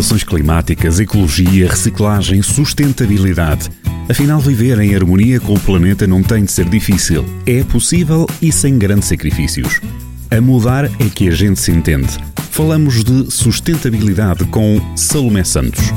[0.00, 3.68] alterações climáticas, ecologia, reciclagem, sustentabilidade.
[4.08, 7.22] Afinal, viver em harmonia com o planeta não tem de ser difícil.
[7.46, 9.78] É possível e sem grandes sacrifícios.
[10.30, 12.08] A mudar é que a gente se entende.
[12.50, 15.92] Falamos de sustentabilidade com Salomé Santos.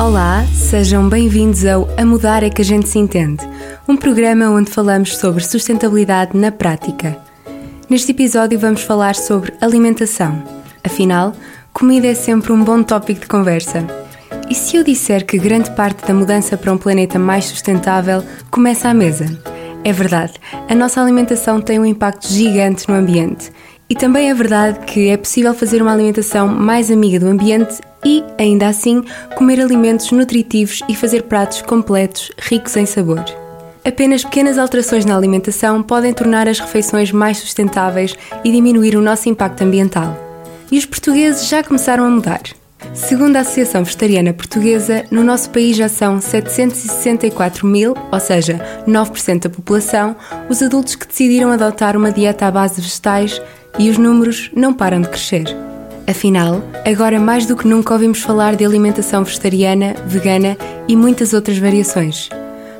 [0.00, 3.42] Olá, sejam bem-vindos ao A Mudar é que a gente se entende,
[3.88, 7.16] um programa onde falamos sobre sustentabilidade na prática.
[7.88, 10.65] Neste episódio vamos falar sobre alimentação.
[10.86, 11.34] Afinal,
[11.72, 13.84] comida é sempre um bom tópico de conversa.
[14.48, 18.22] E se eu disser que grande parte da mudança para um planeta mais sustentável
[18.52, 19.26] começa à mesa?
[19.82, 20.34] É verdade,
[20.68, 23.50] a nossa alimentação tem um impacto gigante no ambiente.
[23.90, 28.22] E também é verdade que é possível fazer uma alimentação mais amiga do ambiente e,
[28.38, 29.02] ainda assim,
[29.34, 33.24] comer alimentos nutritivos e fazer pratos completos, ricos em sabor.
[33.84, 39.28] Apenas pequenas alterações na alimentação podem tornar as refeições mais sustentáveis e diminuir o nosso
[39.28, 40.25] impacto ambiental.
[40.70, 42.42] E os portugueses já começaram a mudar.
[42.94, 49.42] Segundo a Associação Vegetariana Portuguesa, no nosso país já são 764 mil, ou seja, 9%
[49.42, 50.16] da população,
[50.48, 53.40] os adultos que decidiram adotar uma dieta à base de vegetais
[53.78, 55.44] e os números não param de crescer.
[56.06, 60.56] Afinal, agora mais do que nunca ouvimos falar de alimentação vegetariana, vegana
[60.86, 62.28] e muitas outras variações.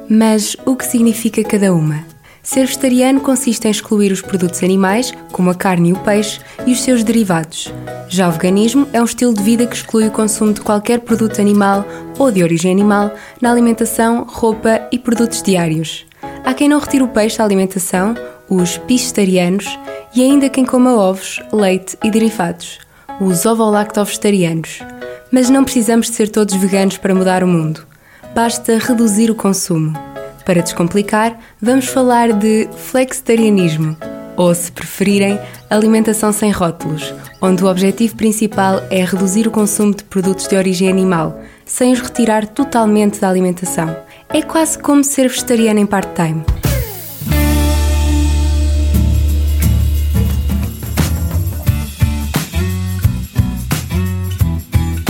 [0.09, 2.05] Mas o que significa cada uma?
[2.47, 6.71] Ser vegetariano consiste em excluir os produtos animais, como a carne e o peixe, e
[6.71, 7.75] os seus derivados.
[8.09, 11.41] Já o veganismo é um estilo de vida que exclui o consumo de qualquer produto
[11.41, 11.85] animal
[12.17, 16.07] ou de origem animal na alimentação, roupa e produtos diários.
[16.45, 18.15] Há quem não retire o peixe da alimentação,
[18.49, 19.77] os piscetarianos,
[20.15, 22.79] e ainda quem coma ovos, leite e derivados
[23.21, 24.85] os ovo-lacto-vegetarianos.
[25.33, 27.85] Mas não precisamos de ser todos veganos para mudar o mundo.
[28.33, 30.16] Basta reduzir o consumo.
[30.47, 33.97] Para descomplicar, vamos falar de flexitarianismo,
[34.37, 40.05] ou, se preferirem, alimentação sem rótulos, onde o objetivo principal é reduzir o consumo de
[40.05, 43.97] produtos de origem animal, sem os retirar totalmente da alimentação.
[44.29, 46.45] É quase como ser vegetariano em part-time.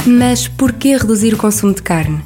[0.06, 2.22] Mas por que reduzir o consumo de carne?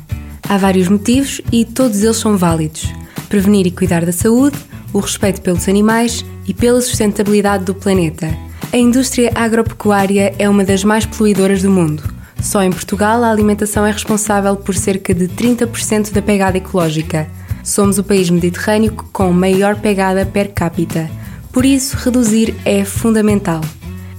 [0.50, 2.92] Há vários motivos e todos eles são válidos.
[3.28, 4.58] Prevenir e cuidar da saúde,
[4.92, 8.36] o respeito pelos animais e pela sustentabilidade do planeta.
[8.72, 12.02] A indústria agropecuária é uma das mais poluidoras do mundo.
[12.42, 17.28] Só em Portugal a alimentação é responsável por cerca de 30% da pegada ecológica.
[17.62, 21.08] Somos o país mediterrâneo com maior pegada per capita.
[21.52, 23.60] Por isso, reduzir é fundamental.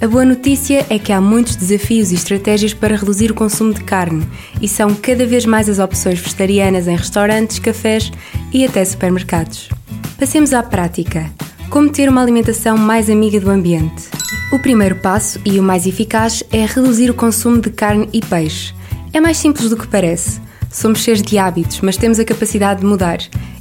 [0.01, 3.84] A boa notícia é que há muitos desafios e estratégias para reduzir o consumo de
[3.84, 4.28] carne
[4.59, 8.11] e são cada vez mais as opções vegetarianas em restaurantes, cafés
[8.51, 9.69] e até supermercados.
[10.17, 11.29] Passemos à prática.
[11.69, 14.09] Como ter uma alimentação mais amiga do ambiente?
[14.51, 18.73] O primeiro passo e o mais eficaz é reduzir o consumo de carne e peixe.
[19.13, 20.41] É mais simples do que parece.
[20.72, 23.19] Somos cheios de hábitos, mas temos a capacidade de mudar.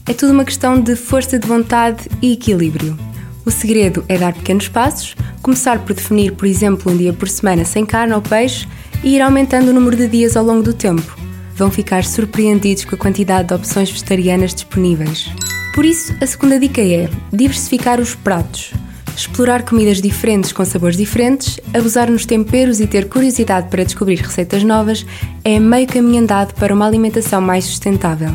[0.09, 3.10] É tudo uma questão de força de vontade e equilíbrio.
[3.51, 7.65] O segredo é dar pequenos passos, começar por definir, por exemplo, um dia por semana
[7.65, 8.65] sem carne ou peixe
[9.03, 11.19] e ir aumentando o número de dias ao longo do tempo.
[11.57, 15.33] Vão ficar surpreendidos com a quantidade de opções vegetarianas disponíveis.
[15.75, 18.73] Por isso, a segunda dica é diversificar os pratos.
[19.17, 24.63] Explorar comidas diferentes com sabores diferentes, abusar nos temperos e ter curiosidade para descobrir receitas
[24.63, 25.05] novas
[25.45, 28.31] é meio caminho andado para uma alimentação mais sustentável.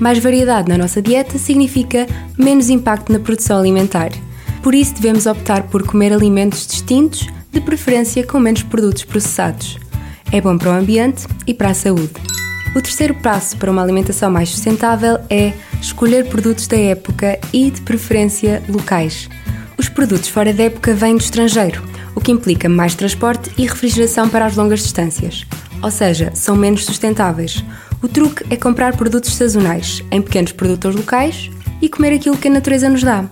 [0.00, 4.10] Mais variedade na nossa dieta significa menos impacto na produção alimentar
[4.58, 9.78] por isso, devemos optar por comer alimentos distintos, de preferência com menos produtos processados.
[10.30, 12.12] É bom para o ambiente e para a saúde.
[12.74, 17.80] O terceiro passo para uma alimentação mais sustentável é escolher produtos da época e, de
[17.80, 19.28] preferência, locais.
[19.78, 21.82] Os produtos fora da época vêm do estrangeiro,
[22.14, 25.46] o que implica mais transporte e refrigeração para as longas distâncias,
[25.82, 27.64] ou seja, são menos sustentáveis.
[28.02, 32.50] O truque é comprar produtos sazonais, em pequenos produtores locais e comer aquilo que a
[32.50, 33.24] natureza nos dá.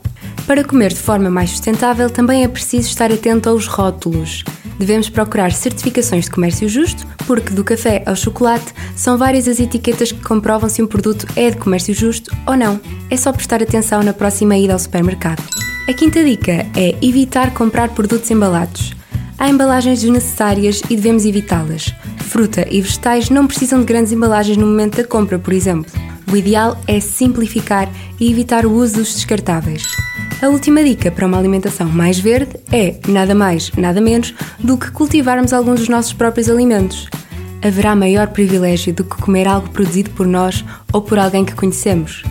[0.47, 4.44] Para comer de forma mais sustentável, também é preciso estar atento aos rótulos.
[4.79, 10.12] Devemos procurar certificações de comércio justo, porque do café ao chocolate são várias as etiquetas
[10.12, 12.81] que comprovam se um produto é de comércio justo ou não.
[13.11, 15.43] É só prestar atenção na próxima ida ao supermercado.
[15.88, 18.94] A quinta dica é evitar comprar produtos embalados.
[19.37, 21.93] Há embalagens desnecessárias e devemos evitá-las.
[22.19, 25.91] Fruta e vegetais não precisam de grandes embalagens no momento da compra, por exemplo.
[26.31, 27.88] O ideal é simplificar
[28.20, 30.06] e evitar o uso dos descartáveis.
[30.43, 34.91] A última dica para uma alimentação mais verde é, nada mais, nada menos, do que
[34.91, 37.09] cultivarmos alguns dos nossos próprios alimentos.
[37.65, 40.62] Haverá maior privilégio do que comer algo produzido por nós
[40.93, 42.23] ou por alguém que conhecemos.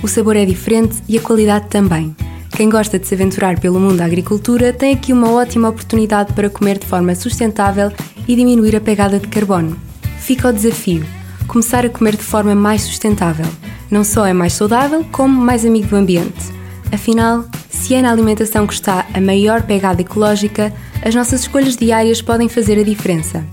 [0.00, 2.14] O sabor é diferente e a qualidade também.
[2.52, 6.48] Quem gosta de se aventurar pelo mundo da agricultura tem aqui uma ótima oportunidade para
[6.48, 7.92] comer de forma sustentável
[8.26, 9.76] e diminuir a pegada de carbono.
[10.20, 11.04] Fica o desafio:
[11.48, 13.46] começar a comer de forma mais sustentável.
[13.90, 16.57] Não só é mais saudável, como mais amigo do ambiente.
[16.92, 20.72] Afinal, se é na alimentação que está a maior pegada ecológica,
[21.04, 23.44] as nossas escolhas diárias podem fazer a diferença.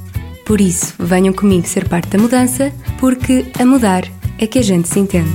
[0.45, 4.03] Por isso, venham comigo ser parte da mudança, porque a mudar
[4.37, 5.31] é que a gente se entende.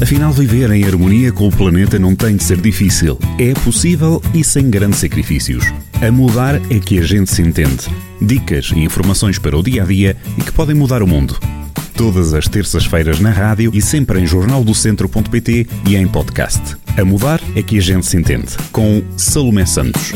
[0.00, 3.18] Afinal, viver em harmonia com o planeta não tem de ser difícil.
[3.38, 5.64] É possível e sem grandes sacrifícios.
[6.00, 7.88] A mudar é que a gente se entende.
[8.20, 11.36] Dicas e informações para o dia a dia e que podem mudar o mundo.
[11.98, 16.76] Todas as terças-feiras na rádio e sempre em jornaldocentro.pt e em podcast.
[16.96, 18.56] A mudar é que a gente se entende.
[18.70, 20.12] Com Salomé Santos.